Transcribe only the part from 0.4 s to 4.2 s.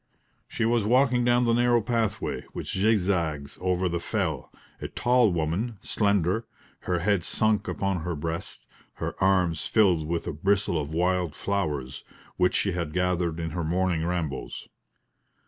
She was walking down the narrow pathway, which zigzags over the